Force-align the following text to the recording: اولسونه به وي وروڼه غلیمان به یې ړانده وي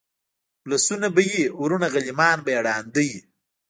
اولسونه 0.63 1.07
به 1.15 1.21
وي 1.27 1.43
وروڼه 1.61 1.87
غلیمان 1.93 2.37
به 2.45 2.49
یې 2.55 2.59
ړانده 2.67 3.01
وي 3.07 3.19